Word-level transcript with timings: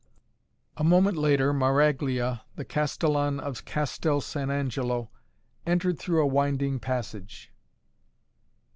A 0.77 0.83
moment 0.83 1.15
later 1.15 1.53
Maraglia, 1.53 2.41
the 2.55 2.65
Castellan 2.65 3.39
of 3.39 3.65
Castel 3.65 4.19
San 4.19 4.49
Angelo, 4.49 5.11
entered 5.63 5.99
through 5.99 6.23
a 6.23 6.25
winding 6.25 6.79
passage. 6.79 7.51